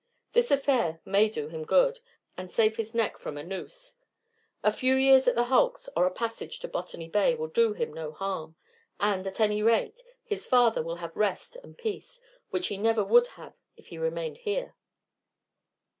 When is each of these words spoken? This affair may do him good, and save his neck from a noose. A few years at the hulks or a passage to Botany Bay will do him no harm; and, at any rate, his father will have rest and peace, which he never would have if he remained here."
This 0.33 0.49
affair 0.49 0.99
may 1.05 1.29
do 1.29 1.47
him 1.49 1.63
good, 1.63 1.99
and 2.35 2.49
save 2.49 2.75
his 2.77 2.95
neck 2.95 3.19
from 3.19 3.37
a 3.37 3.43
noose. 3.43 3.97
A 4.63 4.71
few 4.71 4.95
years 4.95 5.27
at 5.27 5.35
the 5.35 5.43
hulks 5.43 5.89
or 5.95 6.07
a 6.07 6.11
passage 6.11 6.57
to 6.61 6.67
Botany 6.67 7.07
Bay 7.07 7.35
will 7.35 7.49
do 7.49 7.73
him 7.73 7.93
no 7.93 8.11
harm; 8.11 8.55
and, 8.99 9.27
at 9.27 9.39
any 9.39 9.61
rate, 9.61 10.01
his 10.23 10.47
father 10.47 10.81
will 10.81 10.95
have 10.95 11.15
rest 11.15 11.55
and 11.57 11.77
peace, 11.77 12.19
which 12.49 12.69
he 12.69 12.77
never 12.79 13.03
would 13.03 13.27
have 13.37 13.53
if 13.77 13.89
he 13.89 13.99
remained 13.99 14.37
here." 14.39 14.75